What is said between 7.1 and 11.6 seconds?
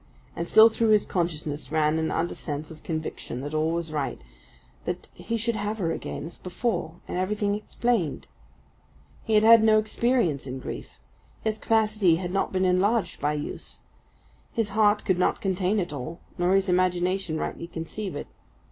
everything explained. He had had no experience in grief; his